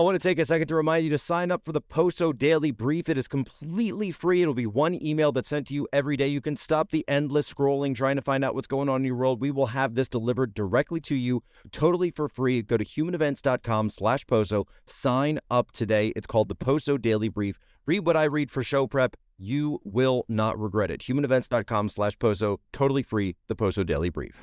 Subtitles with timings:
[0.00, 2.32] I want to take a second to remind you to sign up for the Poso
[2.32, 3.10] Daily Brief.
[3.10, 4.40] It is completely free.
[4.40, 6.26] It'll be one email that's sent to you every day.
[6.26, 9.16] You can stop the endless scrolling trying to find out what's going on in your
[9.16, 9.42] world.
[9.42, 12.62] We will have this delivered directly to you totally for free.
[12.62, 14.66] Go to humanevents.com slash Poso.
[14.86, 16.14] Sign up today.
[16.16, 17.58] It's called the Poso Daily Brief.
[17.86, 19.18] Read what I read for show prep.
[19.36, 21.00] You will not regret it.
[21.00, 22.58] Humanevents.com slash Poso.
[22.72, 23.36] Totally free.
[23.48, 24.40] The Poso Daily Brief.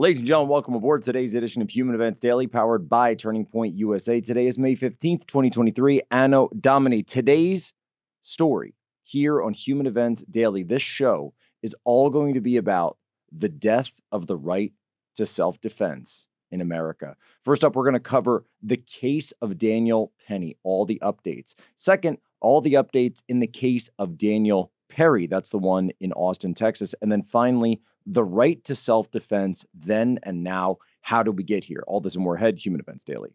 [0.00, 3.74] Ladies and gentlemen, welcome aboard today's edition of Human Events Daily, powered by Turning Point
[3.74, 4.20] USA.
[4.20, 7.02] Today is May 15th, 2023, Anno Domini.
[7.02, 7.72] Today's
[8.22, 12.96] story here on Human Events Daily, this show is all going to be about
[13.32, 14.72] the death of the right
[15.16, 17.16] to self defense in America.
[17.44, 21.56] First up, we're going to cover the case of Daniel Penny, all the updates.
[21.76, 25.26] Second, all the updates in the case of Daniel Perry.
[25.26, 26.94] That's the one in Austin, Texas.
[27.02, 30.78] And then finally, the right to self defense then and now.
[31.02, 31.84] How do we get here?
[31.86, 33.30] All this and more ahead, Human Events Daily.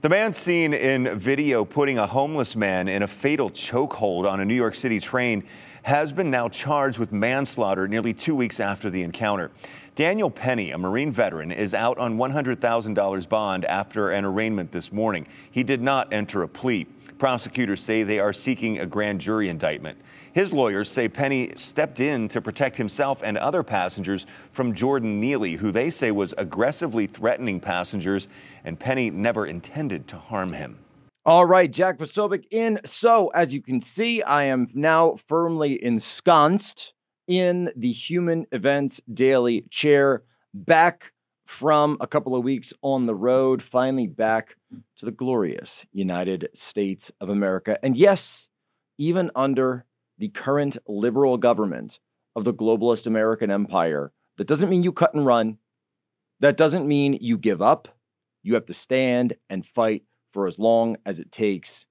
[0.00, 4.44] The man seen in video putting a homeless man in a fatal chokehold on a
[4.44, 5.44] New York City train
[5.82, 9.50] has been now charged with manslaughter nearly two weeks after the encounter.
[9.94, 15.24] Daniel Penny, a Marine veteran, is out on $100,000 bond after an arraignment this morning.
[15.52, 16.86] He did not enter a plea.
[17.16, 19.96] Prosecutors say they are seeking a grand jury indictment.
[20.32, 25.54] His lawyers say Penny stepped in to protect himself and other passengers from Jordan Neely,
[25.54, 28.26] who they say was aggressively threatening passengers,
[28.64, 30.76] and Penny never intended to harm him.
[31.24, 32.80] All right, Jack Posobiec in.
[32.84, 36.94] So, as you can see, I am now firmly ensconced
[37.26, 40.22] in the Human Events Daily chair,
[40.52, 41.12] back
[41.46, 44.56] from a couple of weeks on the road, finally back
[44.96, 47.78] to the glorious United States of America.
[47.82, 48.48] And yes,
[48.98, 49.84] even under
[50.18, 51.98] the current liberal government
[52.36, 55.58] of the globalist American empire, that doesn't mean you cut and run.
[56.40, 57.88] That doesn't mean you give up.
[58.42, 61.86] You have to stand and fight for as long as it takes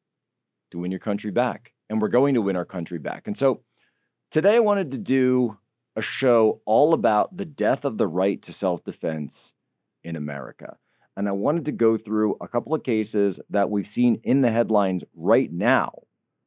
[0.72, 1.74] to win your country back.
[1.90, 3.28] And we're going to win our country back.
[3.28, 3.62] And so
[4.34, 5.60] Today, I wanted to do
[5.96, 9.54] a show all about the death of the right to self defense
[10.04, 10.76] in America.
[11.16, 14.50] And I wanted to go through a couple of cases that we've seen in the
[14.50, 16.00] headlines right now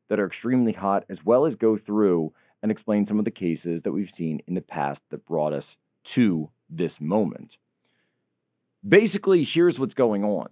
[0.08, 2.30] that are extremely hot, as well as go through
[2.60, 5.76] and explain some of the cases that we've seen in the past that brought us
[6.06, 7.56] to this moment.
[8.84, 10.48] Basically, here's what's going on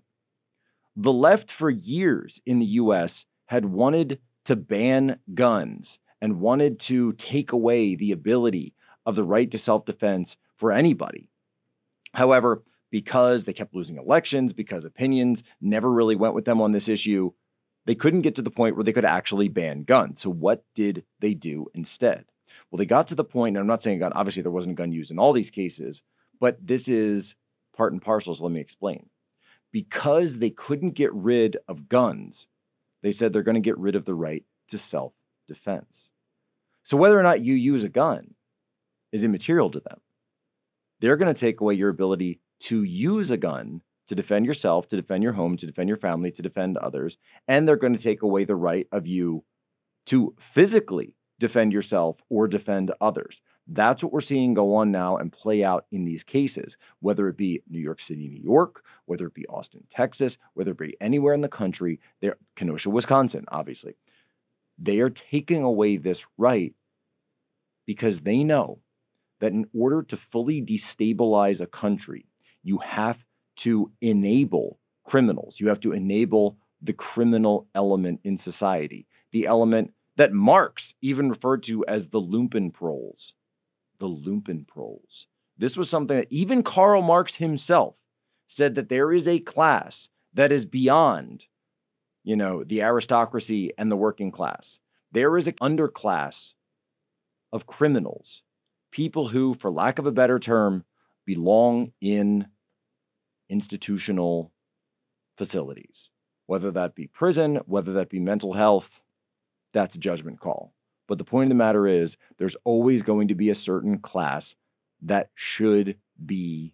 [0.95, 7.13] the left for years in the US had wanted to ban guns and wanted to
[7.13, 8.73] take away the ability
[9.05, 11.29] of the right to self defense for anybody.
[12.15, 16.89] However, because they kept losing elections, because opinions never really went with them on this
[16.89, 17.33] issue,
[17.85, 20.23] they couldn't get to the point where they could actually ban guns.
[20.23, 22.25] So, what did they do instead?
[22.71, 24.81] Well, they got to the point, and I'm not saying gun, obviously, there wasn't a
[24.81, 26.03] gun used in all these cases,
[26.41, 27.35] but this is
[27.77, 28.35] part and parcel.
[28.35, 29.11] So, let me explain.
[29.73, 32.47] Because they couldn't get rid of guns,
[33.03, 35.13] they said they're going to get rid of the right to self
[35.49, 36.09] defense.
[36.85, 38.35] So whether or not you use a gun
[39.13, 40.01] is immaterial to them.
[41.01, 44.97] They're going to take away your ability to use a gun to defend yourself, to
[44.97, 47.17] defend your home, to defend your family, to defend others,
[47.49, 49.43] and they're going to take away the right of you
[50.07, 53.41] to physically defend yourself or defend others.
[53.67, 57.37] That's what we're seeing go on now and play out in these cases, whether it
[57.39, 61.33] be New York City, New York, whether it be Austin, Texas, whether it be anywhere
[61.33, 63.97] in the country, there Kenosha, Wisconsin, obviously.
[64.79, 66.75] They are taking away this right
[67.87, 68.81] because they know
[69.41, 72.27] that in order to fully destabilize a country,
[72.63, 73.23] you have
[73.57, 75.61] to enable criminals.
[75.61, 81.63] You have to enable the criminal element in society, the element that Marx even referred
[81.65, 83.33] to as the Lumpenproles.
[83.99, 85.27] The Lumpenproles.
[85.57, 87.97] This was something that even Karl Marx himself
[88.49, 91.47] said that there is a class that is beyond
[92.25, 94.81] you know, the aristocracy and the working class.
[95.13, 96.55] There is an underclass
[97.53, 98.43] of criminals,
[98.91, 100.85] people who, for lack of a better term,
[101.25, 102.49] belong in
[103.49, 104.51] institutional
[105.37, 106.11] facilities,
[106.47, 109.01] whether that be prison, whether that be mental health,
[109.73, 110.73] that's a judgment call.
[111.07, 114.57] But the point of the matter is, there's always going to be a certain class
[115.03, 116.73] that should be,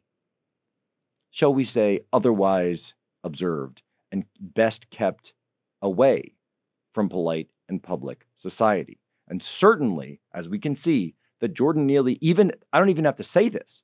[1.30, 2.94] shall we say, otherwise
[3.24, 3.82] observed
[4.12, 5.32] and best kept
[5.82, 6.34] away
[6.92, 8.98] from polite and public society.
[9.28, 13.24] And certainly, as we can see, that Jordan Neely, even, I don't even have to
[13.24, 13.82] say this,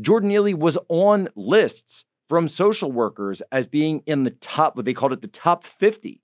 [0.00, 4.94] Jordan Neely was on lists from social workers as being in the top, what they
[4.94, 6.20] called it the top 50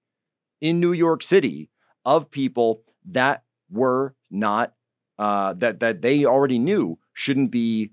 [0.61, 1.71] in New York City
[2.05, 4.75] of people that were not
[5.19, 7.93] uh, that that they already knew shouldn't be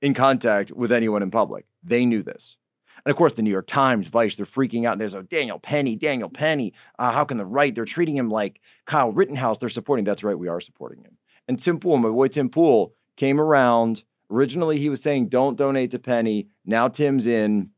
[0.00, 1.66] in contact with anyone in public.
[1.84, 2.56] They knew this.
[3.04, 4.98] And of course, the New York Times, Vice, they're freaking out.
[4.98, 6.74] There's a Daniel Penny, Daniel Penny.
[6.98, 7.74] Uh, how can the right?
[7.74, 9.58] They're treating him like Kyle Rittenhouse.
[9.58, 10.04] They're supporting.
[10.04, 11.16] That's right, we are supporting him.
[11.48, 14.02] And Tim Pool, my boy Tim Pool, came around.
[14.30, 16.48] Originally, he was saying, don't donate to Penny.
[16.64, 17.70] Now Tim's in,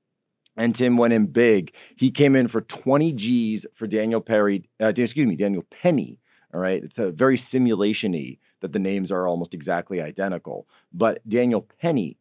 [0.56, 1.74] and Tim went in big.
[1.96, 6.18] He came in for 20 G's for Daniel Perry, uh, excuse me, Daniel Penny.
[6.52, 6.84] All right.
[6.84, 10.68] It's a very simulation y that the names are almost exactly identical.
[10.92, 12.18] But Daniel Penny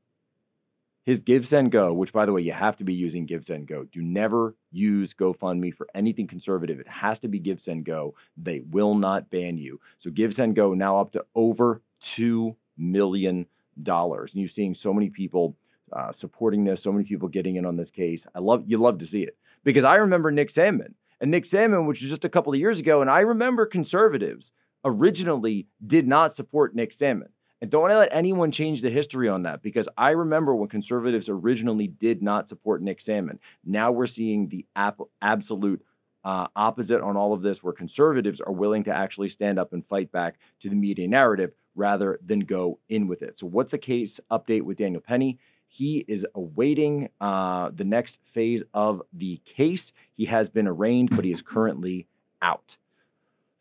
[1.03, 3.67] his Give Send Go, which by the way, you have to be using Give Send
[3.67, 3.85] Go.
[3.85, 6.79] Do never use GoFundMe for anything conservative.
[6.79, 8.15] It has to be Give Send Go.
[8.37, 9.79] They will not ban you.
[9.99, 13.45] So Give Send Go now up to over two million
[13.81, 15.55] dollars, and you're seeing so many people
[15.93, 18.27] uh, supporting this, so many people getting in on this case.
[18.35, 21.87] I love you love to see it because I remember Nick Sandmann and Nick Sandmann,
[21.87, 24.51] which was just a couple of years ago, and I remember conservatives
[24.83, 27.29] originally did not support Nick Sandmann.
[27.61, 31.87] And don't let anyone change the history on that because I remember when conservatives originally
[31.87, 33.37] did not support Nick Sandmann.
[33.63, 35.85] Now we're seeing the ap- absolute
[36.23, 39.85] uh, opposite on all of this, where conservatives are willing to actually stand up and
[39.85, 43.39] fight back to the media narrative rather than go in with it.
[43.39, 45.39] So, what's the case update with Daniel Penny?
[45.67, 49.93] He is awaiting uh, the next phase of the case.
[50.15, 52.07] He has been arraigned, but he is currently
[52.41, 52.77] out.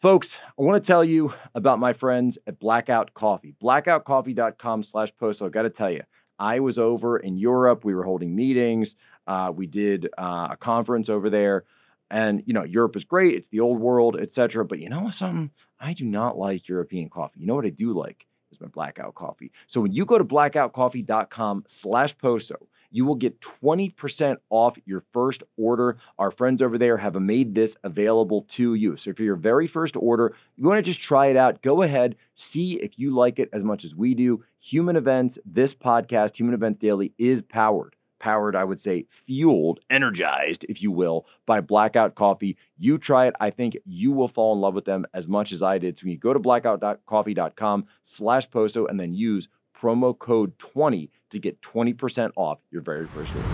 [0.01, 3.55] Folks, I want to tell you about my friends at Blackout Coffee.
[3.63, 5.41] Blackoutcoffee.com slash poso.
[5.41, 6.03] So I got to tell you,
[6.39, 7.85] I was over in Europe.
[7.85, 8.95] We were holding meetings.
[9.27, 11.65] Uh, we did uh, a conference over there.
[12.11, 13.35] And, you know, Europe is great.
[13.35, 14.65] It's the old world, etc.
[14.65, 15.51] But you know something?
[15.79, 17.41] I do not like European coffee.
[17.41, 18.27] You know what I do like?
[18.53, 19.53] Is my Blackout Coffee.
[19.67, 22.57] So when you go to blackoutcoffee.com slash poso,
[22.91, 25.99] you will get 20% off your first order.
[26.19, 28.97] Our friends over there have made this available to you.
[28.97, 32.17] So for your very first order, you want to just try it out, go ahead,
[32.35, 34.45] see if you like it as much as we do.
[34.61, 40.65] Human Events, this podcast, Human Events Daily, is powered powered, I would say, fueled, energized,
[40.69, 42.57] if you will, by Blackout Coffee.
[42.79, 43.35] You try it.
[43.41, 45.99] I think you will fall in love with them as much as I did.
[45.99, 49.49] So when you go to blackoutcoffee.com slash poso and then use
[49.81, 53.49] promo code 20 to get 20% off your very first order.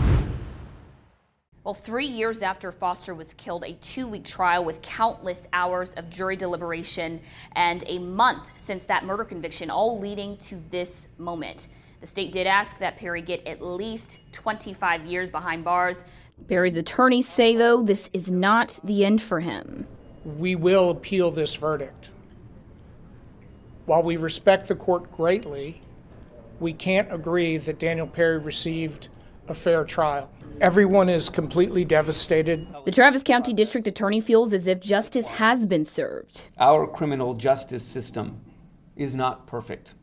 [1.67, 6.08] Well, three years after Foster was killed, a two week trial with countless hours of
[6.08, 7.20] jury deliberation,
[7.56, 11.67] and a month since that murder conviction, all leading to this moment.
[12.00, 16.05] The state did ask that Perry get at least 25 years behind bars.
[16.46, 19.88] Perry's attorneys say, though, this is not the end for him.
[20.25, 22.11] We will appeal this verdict.
[23.87, 25.81] While we respect the court greatly,
[26.61, 29.08] we can't agree that Daniel Perry received
[29.49, 30.31] a fair trial.
[30.61, 32.67] Everyone is completely devastated.
[32.85, 36.43] The Travis County District Attorney feels as if justice has been served.
[36.58, 38.41] Our criminal justice system
[38.97, 39.94] is not perfect.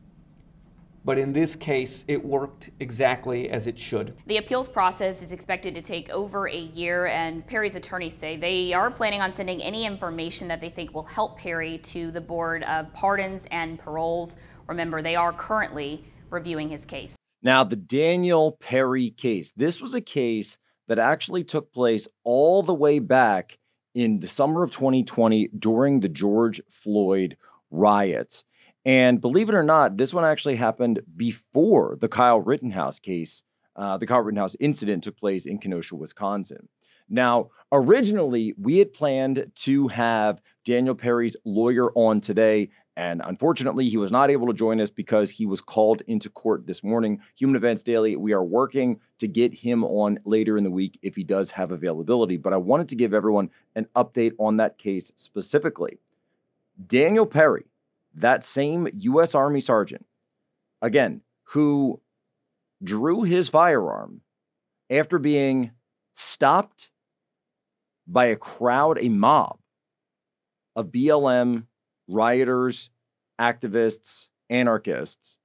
[1.04, 4.14] But in this case, it worked exactly as it should.
[4.26, 8.72] The appeals process is expected to take over a year, and Perry's attorneys say they
[8.72, 12.62] are planning on sending any information that they think will help Perry to the Board
[12.62, 14.36] of Pardons and Paroles.
[14.66, 16.02] Remember, they are currently
[16.34, 17.14] reviewing his case.
[17.42, 19.52] Now, the Daniel Perry case.
[19.56, 20.58] This was a case
[20.88, 23.58] that actually took place all the way back
[23.94, 27.36] in the summer of 2020 during the George Floyd
[27.70, 28.44] riots.
[28.84, 33.42] And believe it or not, this one actually happened before the Kyle Rittenhouse case.
[33.76, 36.68] Uh, the Kyle Rittenhouse incident took place in Kenosha, Wisconsin.
[37.08, 43.96] Now, originally, we had planned to have Daniel Perry's lawyer on today, and unfortunately, he
[43.96, 47.20] was not able to join us because he was called into court this morning.
[47.34, 51.16] Human Events Daily, we are working to get him on later in the week if
[51.16, 52.36] he does have availability.
[52.36, 55.98] But I wanted to give everyone an update on that case specifically.
[56.86, 57.64] Daniel Perry,
[58.14, 59.34] that same U.S.
[59.34, 60.06] Army sergeant,
[60.80, 62.00] again, who
[62.82, 64.20] drew his firearm
[64.88, 65.72] after being
[66.14, 66.90] stopped
[68.06, 69.58] by a crowd, a mob
[70.76, 71.64] of BLM
[72.08, 72.90] rioters,
[73.40, 75.38] activists, anarchists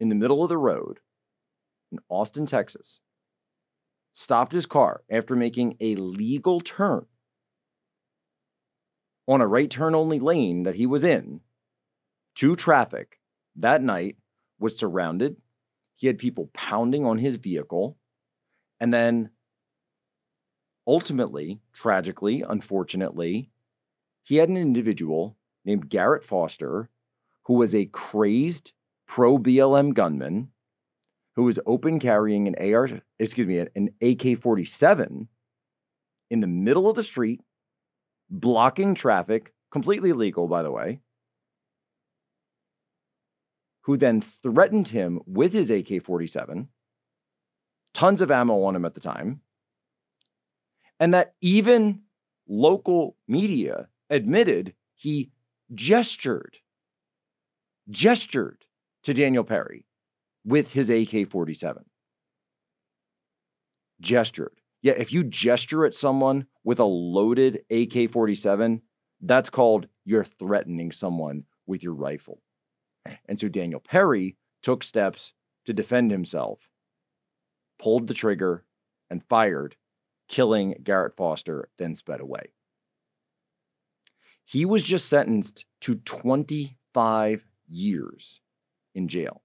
[0.00, 0.98] in the middle of the road
[1.92, 3.00] in Austin, Texas,
[4.12, 7.06] stopped his car after making a legal turn
[9.26, 11.40] on a right turn only lane that he was in
[12.34, 13.18] to traffic
[13.58, 14.16] that night,
[14.60, 15.36] was surrounded.
[15.96, 17.96] He had people pounding on his vehicle.
[18.80, 19.30] And then
[20.86, 23.50] ultimately, tragically, unfortunately,
[24.22, 25.36] he had an individual
[25.68, 26.88] named Garrett Foster,
[27.44, 28.72] who was a crazed
[29.06, 30.48] pro BLM gunman
[31.36, 35.28] who was open carrying an AR, excuse me, an AK 47
[36.30, 37.42] in the middle of the street
[38.30, 41.00] blocking traffic, completely legal, by the way,
[43.82, 46.68] who then threatened him with his AK 47,
[47.92, 49.42] tons of ammo on him at the time,
[50.98, 52.00] and that even
[52.48, 55.30] local media admitted he
[55.74, 56.56] gestured,
[57.90, 58.64] gestured
[59.04, 59.86] to Daniel Perry
[60.44, 61.84] with his AK 47.
[64.00, 64.60] Gestured.
[64.82, 68.80] Yeah, if you gesture at someone with a loaded AK 47,
[69.20, 72.40] that's called you're threatening someone with your rifle.
[73.26, 75.32] And so Daniel Perry took steps
[75.66, 76.60] to defend himself,
[77.78, 78.64] pulled the trigger,
[79.10, 79.76] and fired,
[80.28, 82.52] killing Garrett Foster, then sped away.
[84.50, 88.40] He was just sentenced to 25 years
[88.94, 89.42] in jail.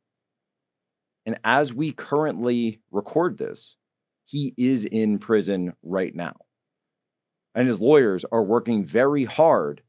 [1.25, 3.75] And as we currently record this,
[4.23, 6.37] he is in prison right now.
[7.53, 9.81] And his lawyers are working very hard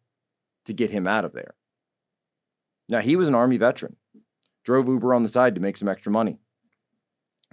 [0.64, 1.54] to get him out of there.
[2.88, 3.94] Now, he was an Army veteran,
[4.64, 6.40] drove Uber on the side to make some extra money.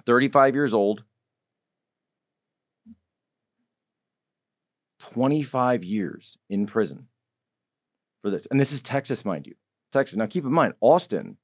[0.07, 1.03] 35 years old,
[5.01, 7.07] 25 years in prison
[8.21, 8.47] for this.
[8.49, 9.55] And this is Texas, mind you.
[9.91, 10.17] Texas.
[10.17, 11.37] Now, keep in mind, Austin,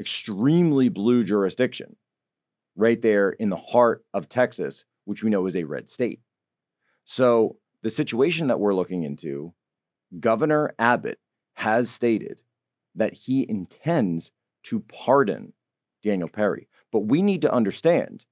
[0.00, 1.96] extremely blue jurisdiction,
[2.76, 6.20] right there in the heart of Texas, which we know is a red state.
[7.04, 9.54] So, the situation that we're looking into,
[10.18, 11.18] Governor Abbott
[11.54, 12.38] has stated
[12.96, 14.32] that he intends
[14.64, 15.52] to pardon
[16.02, 16.68] Daniel Perry.
[16.92, 18.24] But we need to understand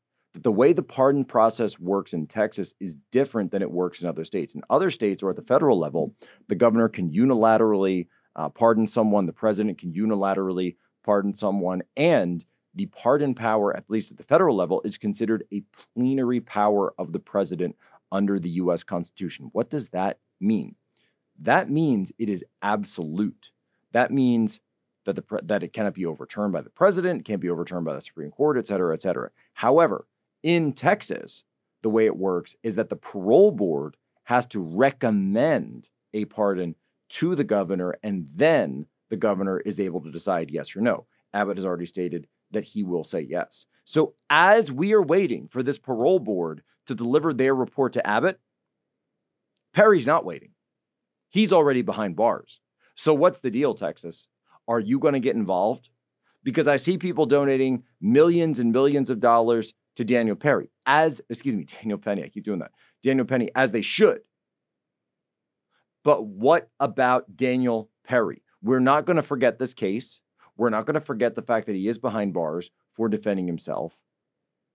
[0.43, 4.25] the way the pardon process works in Texas is different than it works in other
[4.25, 4.55] states.
[4.55, 6.15] In other states or at the federal level,
[6.49, 12.87] the governor can unilaterally uh, pardon someone, the president can unilaterally pardon someone, and the
[12.87, 15.63] pardon power, at least at the federal level, is considered a
[15.95, 17.75] plenary power of the president
[18.13, 19.49] under the US Constitution.
[19.53, 20.75] What does that mean?
[21.41, 23.51] That means it is absolute.
[23.93, 24.61] That means
[25.07, 28.01] that the that it cannot be overturned by the president, can't be overturned by the
[28.01, 29.31] Supreme Court, et cetera, et cetera.
[29.55, 30.07] However,
[30.43, 31.45] in Texas,
[31.83, 36.75] the way it works is that the parole board has to recommend a pardon
[37.09, 41.07] to the governor, and then the governor is able to decide yes or no.
[41.33, 43.67] Abbott has already stated that he will say yes.
[43.85, 48.41] So, as we are waiting for this parole board to deliver their report to Abbott,
[49.73, 50.51] Perry's not waiting.
[51.29, 52.61] He's already behind bars.
[52.97, 54.27] So, what's the deal, Texas?
[54.67, 55.89] Are you going to get involved?
[56.43, 61.55] Because I see people donating millions and millions of dollars to Daniel Perry, as, excuse
[61.55, 62.25] me, Daniel Penny.
[62.25, 62.73] I keep doing that.
[63.03, 64.21] Daniel Penny, as they should.
[66.05, 68.43] But what about Daniel Perry?
[68.63, 70.21] We're not going to forget this case.
[70.57, 73.93] We're not going to forget the fact that he is behind bars for defending himself.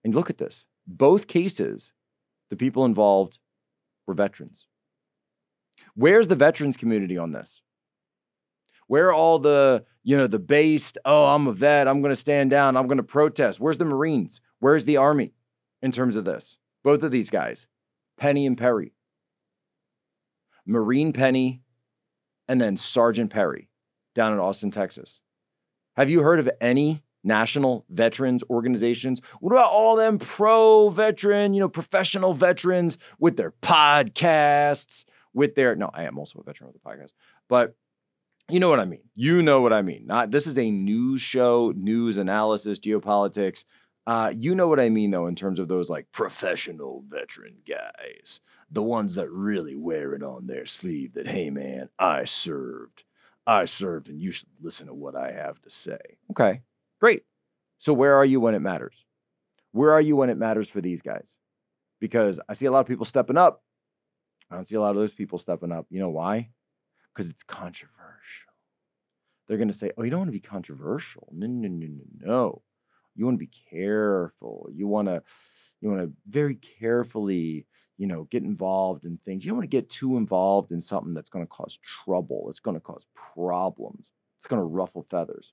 [0.03, 0.65] And look at this.
[0.87, 1.93] Both cases,
[2.49, 3.39] the people involved
[4.07, 4.65] were veterans.
[5.95, 7.61] Where's the veterans community on this?
[8.91, 12.49] Where all the, you know, the based, oh, I'm a vet, I'm going to stand
[12.49, 13.57] down, I'm going to protest.
[13.57, 14.41] Where's the Marines?
[14.59, 15.31] Where's the Army
[15.81, 16.57] in terms of this?
[16.83, 17.67] Both of these guys,
[18.17, 18.91] Penny and Perry.
[20.65, 21.61] Marine Penny
[22.49, 23.69] and then Sergeant Perry
[24.13, 25.21] down in Austin, Texas.
[25.95, 29.21] Have you heard of any national veterans organizations?
[29.39, 35.77] What about all them pro veteran, you know, professional veterans with their podcasts, with their
[35.77, 37.13] no, I am also a veteran with a podcast,
[37.47, 37.73] but
[38.51, 39.03] you know what I mean.
[39.15, 40.05] You know what I mean.
[40.05, 43.65] Not this is a news show, news analysis, geopolitics.
[44.07, 48.41] Uh, you know what I mean, though, in terms of those like professional veteran guys,
[48.71, 51.13] the ones that really wear it on their sleeve.
[51.13, 53.03] That hey, man, I served,
[53.45, 55.99] I served, and you should listen to what I have to say.
[56.31, 56.61] Okay,
[56.99, 57.23] great.
[57.79, 58.95] So where are you when it matters?
[59.71, 61.35] Where are you when it matters for these guys?
[61.99, 63.63] Because I see a lot of people stepping up.
[64.49, 65.85] I don't see a lot of those people stepping up.
[65.89, 66.49] You know why?
[67.13, 68.51] Because it's controversial.
[69.47, 71.27] They're going to say, oh, you don't want to be controversial.
[71.31, 72.61] No, no, no, no, no.
[73.15, 74.69] You want to be careful.
[74.71, 75.21] You want to,
[75.81, 77.65] you want to very carefully,
[77.97, 79.43] you know, get involved in things.
[79.43, 82.47] You don't want to get too involved in something that's going to cause trouble.
[82.49, 84.05] It's going to cause problems.
[84.37, 85.51] It's going to ruffle feathers.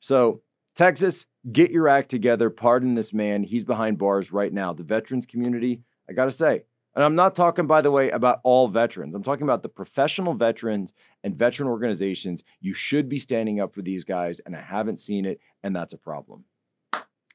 [0.00, 0.42] So,
[0.76, 2.50] Texas, get your act together.
[2.50, 3.42] Pardon this man.
[3.42, 4.72] He's behind bars right now.
[4.72, 6.62] The veterans community, I got to say,
[6.94, 9.14] and I'm not talking, by the way, about all veterans.
[9.14, 10.92] I'm talking about the professional veterans
[11.22, 12.42] and veteran organizations.
[12.60, 15.92] You should be standing up for these guys, and I haven't seen it, and that's
[15.92, 16.44] a problem.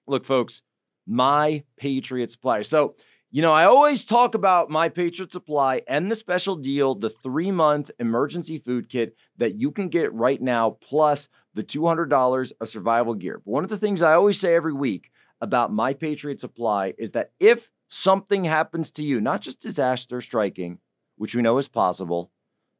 [0.07, 0.61] Look, folks,
[1.07, 2.63] my Patriot Supply.
[2.63, 2.95] So,
[3.31, 7.51] you know, I always talk about my Patriot Supply and the special deal, the three
[7.51, 13.13] month emergency food kit that you can get right now, plus the $200 of survival
[13.13, 13.41] gear.
[13.43, 17.11] But one of the things I always say every week about my Patriot Supply is
[17.11, 20.79] that if something happens to you, not just disaster striking
[21.17, 22.31] which we know is possible,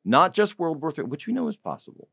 [0.03, 2.09] not just World War III, which we know is possible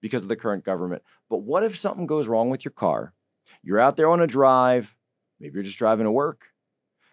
[0.00, 3.12] because of the current government, but what if something goes wrong with your car?
[3.62, 4.94] You're out there on a drive,
[5.40, 6.46] maybe you're just driving to work.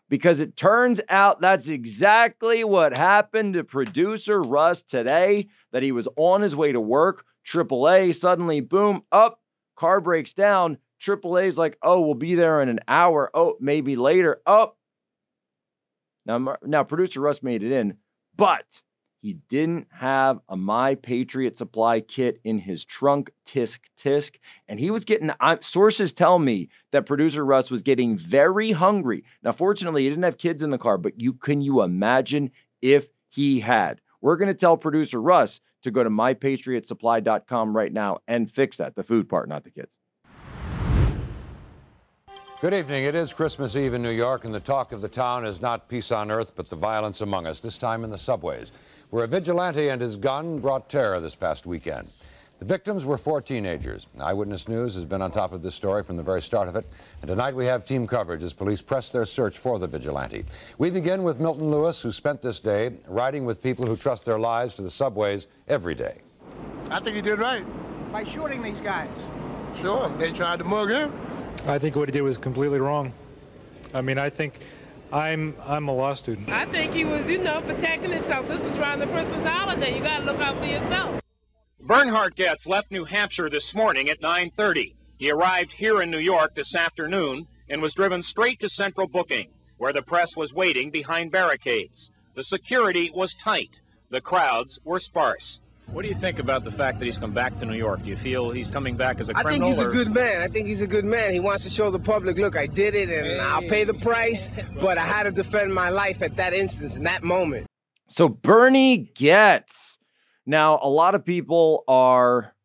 [0.09, 6.07] Because it turns out that's exactly what happened to producer Russ today, that he was
[6.17, 7.25] on his way to work.
[7.45, 9.39] AAA suddenly, boom, up,
[9.77, 10.77] car breaks down.
[10.99, 13.31] AAA's like, oh, we'll be there in an hour.
[13.33, 14.41] Oh, maybe later.
[14.45, 14.73] Oh,
[16.25, 17.97] now, now producer Russ made it in,
[18.35, 18.81] but
[19.21, 24.37] he didn't have a My Patriot Supply kit in his trunk, tisk tisk,
[24.67, 25.29] and he was getting.
[25.61, 29.23] Sources tell me that producer Russ was getting very hungry.
[29.43, 32.49] Now, fortunately, he didn't have kids in the car, but you can you imagine
[32.81, 34.01] if he had?
[34.21, 38.95] We're going to tell producer Russ to go to mypatriotsupply.com right now and fix that.
[38.95, 39.95] The food part, not the kids.
[42.61, 43.05] Good evening.
[43.05, 45.89] It is Christmas Eve in New York, and the talk of the town is not
[45.89, 48.71] peace on earth, but the violence among us, this time in the subways,
[49.09, 52.07] where a vigilante and his gun brought terror this past weekend.
[52.59, 54.05] The victims were four teenagers.
[54.19, 56.85] Eyewitness News has been on top of this story from the very start of it,
[57.23, 60.45] and tonight we have team coverage as police press their search for the vigilante.
[60.77, 64.37] We begin with Milton Lewis, who spent this day riding with people who trust their
[64.37, 66.21] lives to the subways every day.
[66.91, 67.65] I think he did right.
[68.11, 69.09] By shooting these guys.
[69.77, 71.11] Sure, they tried to mug him.
[71.65, 73.13] I think what he did was completely wrong.
[73.93, 74.59] I mean, I think
[75.11, 76.49] I'm I'm a law student.
[76.49, 78.47] I think he was, you know, protecting himself.
[78.47, 79.95] This is around the Christmas holiday.
[79.95, 81.21] You got to look out for yourself.
[81.79, 84.95] Bernhard Goetz left New Hampshire this morning at 9:30.
[85.17, 89.49] He arrived here in New York this afternoon and was driven straight to Central Booking,
[89.77, 92.09] where the press was waiting behind barricades.
[92.33, 93.79] The security was tight.
[94.09, 95.60] The crowds were sparse.
[95.91, 98.01] What do you think about the fact that he's come back to New York?
[98.01, 99.49] Do you feel he's coming back as a criminal?
[99.49, 99.89] I think he's or?
[99.89, 100.41] a good man.
[100.41, 101.33] I think he's a good man.
[101.33, 103.39] He wants to show the public, look, I did it and hey.
[103.39, 107.03] I'll pay the price, but I had to defend my life at that instance, in
[107.03, 107.67] that moment.
[108.07, 109.97] So Bernie Goetz.
[110.45, 112.55] Now, a lot of people are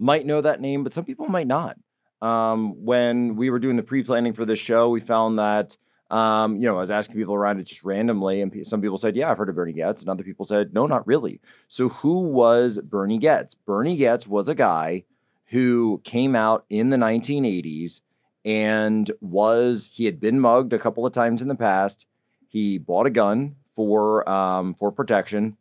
[0.00, 1.76] might know that name, but some people might not.
[2.20, 5.76] Um, when we were doing the pre-planning for this show, we found that
[6.10, 9.16] um, you know, I was asking people around it just randomly, and some people said,
[9.16, 12.20] "Yeah, I've heard of Bernie Goetz," and other people said, "No, not really." So, who
[12.20, 13.54] was Bernie Goetz?
[13.54, 15.04] Bernie Goetz was a guy
[15.46, 18.00] who came out in the 1980s
[18.44, 22.06] and was he had been mugged a couple of times in the past.
[22.48, 25.56] He bought a gun for um, for protection,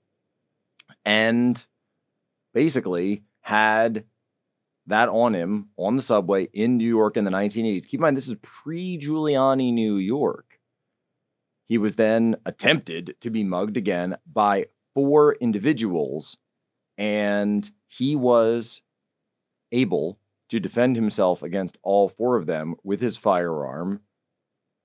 [1.05, 1.63] and
[2.53, 4.05] basically had
[4.89, 7.87] that on him on the subway in New York in the 1980s.
[7.87, 10.59] Keep in mind, this is pre Giuliani New York.
[11.67, 16.37] He was then attempted to be mugged again by four individuals,
[16.97, 18.81] and he was
[19.71, 24.01] able to defend himself against all four of them with his firearm.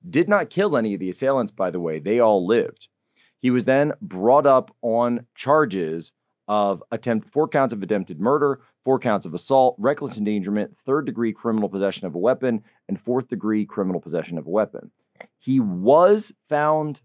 [0.09, 2.89] Did not kill any of the assailants, by the way, they all lived.
[3.41, 6.13] He was then brought up on charges
[6.47, 11.33] of attempt four counts of attempted murder, four counts of assault, reckless endangerment, third degree
[11.33, 14.91] criminal possession of a weapon, and fourth degree criminal possession of a weapon.
[15.39, 17.01] He was found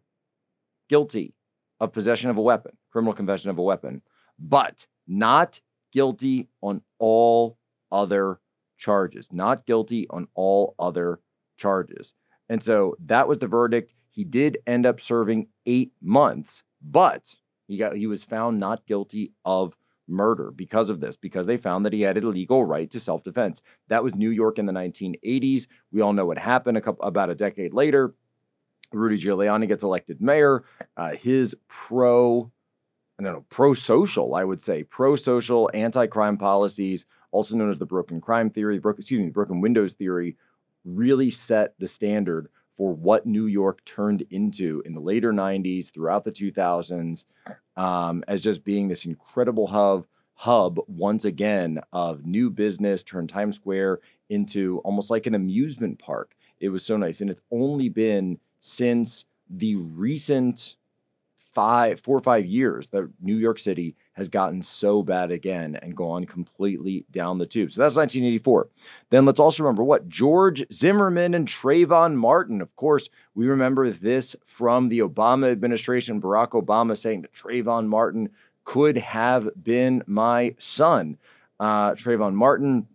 [0.90, 1.34] guilty
[1.80, 4.02] of possession of a weapon, criminal confession of a weapon,
[4.38, 5.60] but not
[5.92, 7.58] guilty on all
[7.92, 8.40] other
[8.78, 9.28] charges.
[9.32, 11.20] Not guilty on all other
[11.58, 12.14] charges.
[12.50, 13.94] And so that was the verdict.
[14.12, 17.24] He did end up serving eight months, but
[17.68, 19.76] he got he was found not guilty of
[20.10, 23.24] murder because of this, because they found that he had a legal right to self
[23.24, 23.62] defense.
[23.88, 25.68] That was New York in the 1980s.
[25.92, 28.14] We all know what happened a couple, about a decade later.
[28.92, 30.64] Rudy Giuliani gets elected mayor.
[30.98, 32.52] Uh, his pro,
[33.20, 37.72] I don't know, pro social, I would say, pro social anti crime policies, also known
[37.72, 40.38] as the broken crime theory, excuse me, broken windows theory,
[40.86, 46.24] really set the standard for what New York turned into in the later 90s, throughout
[46.24, 47.26] the 2000s,
[47.80, 53.56] um, as just being this incredible hub hub once again of new business turned Times
[53.56, 56.36] Square into almost like an amusement park.
[56.60, 57.22] It was so nice.
[57.22, 60.76] And it's only been since the recent
[61.60, 65.94] five, four or five years that New York City has gotten so bad again and
[65.94, 67.74] gone completely down the tube.
[67.74, 68.70] So that's 1984.
[69.10, 72.62] Then let's also remember what George Zimmerman and Trayvon Martin.
[72.62, 78.30] Of course, we remember this from the Obama administration, Barack Obama saying that Trayvon Martin
[78.64, 81.18] could have been my son.
[81.60, 82.88] Uh, Trayvon Martin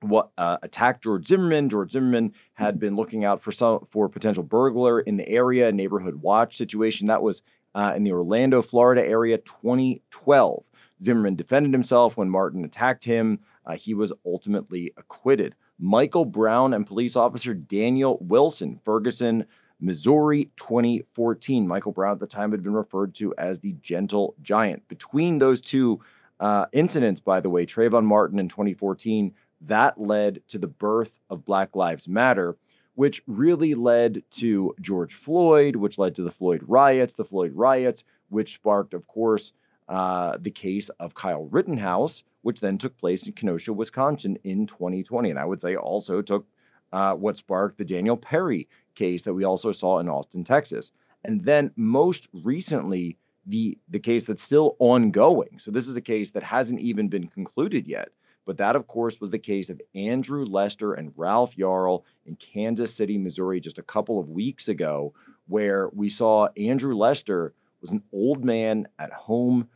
[0.00, 1.68] what uh, attacked George Zimmerman.
[1.68, 6.14] George Zimmerman had been looking out for some for potential burglar in the area, neighborhood
[6.14, 7.08] watch situation.
[7.08, 7.42] That was
[7.74, 10.64] uh, in the Orlando, Florida area, 2012.
[11.02, 13.40] Zimmerman defended himself when Martin attacked him.
[13.66, 15.54] Uh, he was ultimately acquitted.
[15.78, 19.46] Michael Brown and police officer Daniel Wilson, Ferguson,
[19.80, 21.66] Missouri 2014.
[21.66, 24.86] Michael Brown at the time had been referred to as the gentle giant.
[24.88, 26.00] Between those two
[26.38, 31.44] uh, incidents, by the way, Trayvon Martin in 2014, that led to the birth of
[31.44, 32.56] Black Lives Matter,
[33.00, 38.04] which really led to George Floyd, which led to the Floyd riots, the Floyd riots,
[38.28, 39.52] which sparked, of course,
[39.88, 45.30] uh, the case of Kyle Rittenhouse, which then took place in Kenosha, Wisconsin in 2020.
[45.30, 46.46] And I would say also took
[46.92, 50.92] uh, what sparked the Daniel Perry case that we also saw in Austin, Texas.
[51.24, 55.58] And then most recently, the, the case that's still ongoing.
[55.58, 58.10] So this is a case that hasn't even been concluded yet.
[58.46, 62.94] But that, of course, was the case of Andrew Lester and Ralph Yarl in Kansas
[62.94, 65.14] City, Missouri, just a couple of weeks ago,
[65.46, 69.68] where we saw Andrew Lester was an old man at home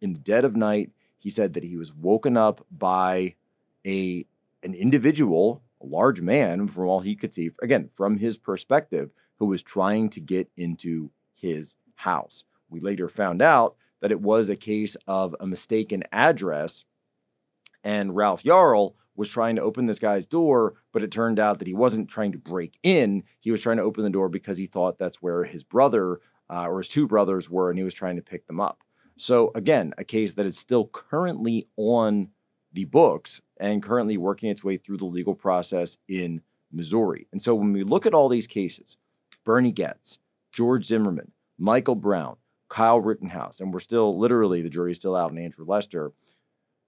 [0.00, 0.90] in the dead of night.
[1.18, 3.34] He said that he was woken up by
[3.86, 4.26] a
[4.62, 9.46] an individual, a large man, from all he could see, again, from his perspective, who
[9.46, 12.44] was trying to get into his house.
[12.70, 16.84] We later found out that it was a case of a mistaken address,
[17.84, 21.68] and Ralph Yarl was trying to open this guy's door, but it turned out that
[21.68, 23.24] he wasn't trying to break in.
[23.40, 26.66] He was trying to open the door because he thought that's where his brother uh,
[26.66, 28.78] or his two brothers were, and he was trying to pick them up.
[29.16, 32.28] So, again, a case that is still currently on
[32.72, 36.40] the books and currently working its way through the legal process in
[36.72, 37.26] Missouri.
[37.32, 38.96] And so, when we look at all these cases,
[39.44, 40.18] Bernie Goetz,
[40.52, 42.36] George Zimmerman, Michael Brown,
[42.68, 46.12] Kyle Rittenhouse, and we're still literally the jury's still out on Andrew Lester.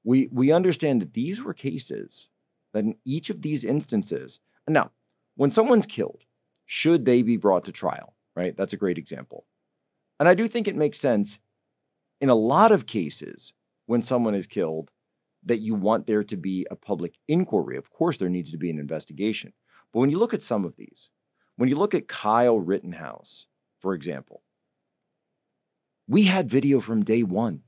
[0.05, 2.29] We we understand that these were cases
[2.73, 4.90] that in each of these instances, now,
[5.37, 6.23] when someone's killed,
[6.67, 8.14] should they be brought to trial?
[8.37, 8.57] Right?
[8.57, 9.47] That's a great example.
[10.19, 11.40] And I do think it makes sense
[12.21, 13.53] in a lot of cases
[13.87, 14.90] when someone is killed
[15.45, 17.77] that you want there to be a public inquiry.
[17.77, 19.53] Of course, there needs to be an investigation.
[19.93, 21.11] But when you look at some of these,
[21.57, 23.47] when you look at Kyle Rittenhouse,
[23.81, 24.43] for example,
[26.09, 27.62] we had video from day one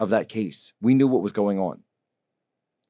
[0.00, 0.72] of that case.
[0.80, 1.82] We knew what was going on.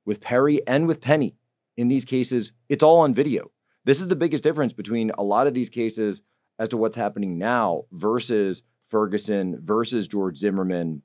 [0.05, 1.37] With Perry and with Penny,
[1.77, 3.51] in these cases, it's all on video.
[3.85, 6.23] This is the biggest difference between a lot of these cases
[6.59, 11.03] as to what's happening now versus Ferguson versus George Zimmerman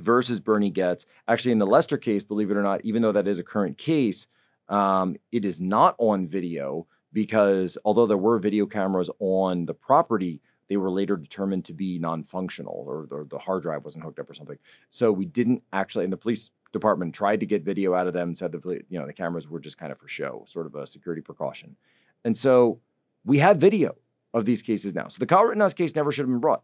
[0.00, 1.06] versus Bernie Goetz.
[1.28, 3.78] Actually, in the Lester case, believe it or not, even though that is a current
[3.78, 4.26] case,
[4.68, 10.40] um, it is not on video because although there were video cameras on the property,
[10.68, 14.34] they were later determined to be non-functional or, the hard drive wasn't hooked up or
[14.34, 14.58] something.
[14.90, 18.34] So we didn't actually, and the police department tried to get video out of them,
[18.34, 20.86] said the you know the cameras were just kind of for show, sort of a
[20.86, 21.76] security precaution.
[22.24, 22.80] And so
[23.24, 23.96] we have video
[24.32, 25.08] of these cases now.
[25.08, 26.62] So the Kyle Rittenhouse case never should have been brought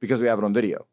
[0.00, 0.86] because we have it on video.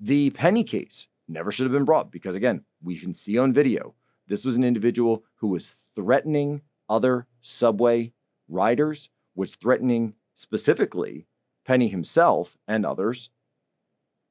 [0.00, 3.94] The Penny case never should have been brought because, again, we can see on video
[4.26, 8.12] this was an individual who was threatening other subway
[8.48, 11.26] riders, was threatening specifically
[11.64, 13.30] Penny himself and others.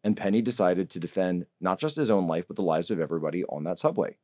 [0.04, 3.44] And Penny decided to defend not just his own life, but the lives of everybody
[3.46, 4.17] on that subway.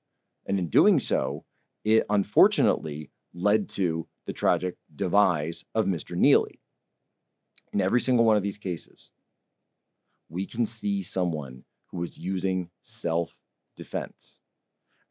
[0.45, 1.45] And in doing so,
[1.83, 6.15] it unfortunately led to the tragic demise of Mr.
[6.15, 6.59] Neely.
[7.73, 9.11] In every single one of these cases,
[10.29, 13.33] we can see someone who is using self
[13.75, 14.37] defense.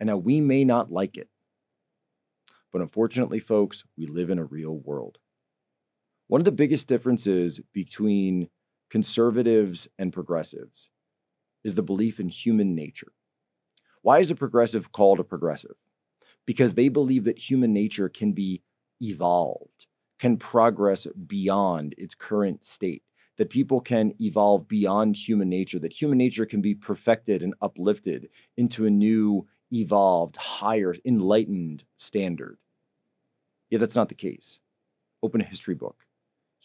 [0.00, 1.28] And now we may not like it,
[2.72, 5.18] but unfortunately, folks, we live in a real world.
[6.28, 8.48] One of the biggest differences between
[8.90, 10.90] conservatives and progressives
[11.62, 13.12] is the belief in human nature.
[14.02, 15.76] Why is a progressive called a progressive?
[16.44, 18.62] Because they believe that human nature can be
[19.00, 19.86] evolved,
[20.18, 23.02] can progress beyond its current state
[23.36, 28.30] that people can evolve beyond human nature, that human nature can be perfected and uplifted
[28.56, 32.58] into a new, evolved, higher, enlightened standard.
[33.70, 34.58] Yeah, that's not the case.
[35.22, 36.05] Open a history book.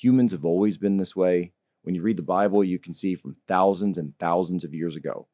[0.02, 1.54] Humans have always been this way.
[1.84, 5.28] When you read the Bible, you can see from thousands and thousands of years ago,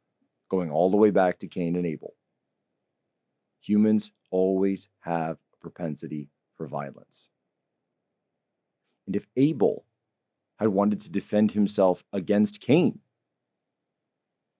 [0.49, 2.13] going all the way back to Cain and Abel.
[3.61, 7.29] Humans always have a propensity for violence.
[9.05, 9.85] And if Abel
[10.59, 12.99] had wanted to defend himself against Cain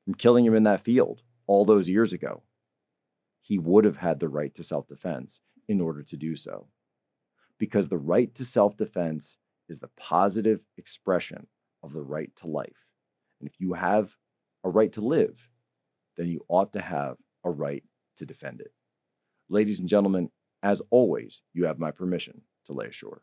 [0.06, 2.44] from killing him in that field all those years ago,
[3.42, 6.70] he would have had the right to self defense in order to do so.
[7.58, 9.38] Because the right to self defense
[9.70, 11.48] is the positive expression
[11.84, 12.86] of the right to life.
[13.40, 14.12] And if you have
[14.64, 15.38] a right to live,
[16.18, 17.84] then you ought to have a right
[18.18, 18.72] to defend it.
[19.50, 20.30] Ladies and gentlemen,
[20.64, 23.22] as always, you have my permission to lay ashore.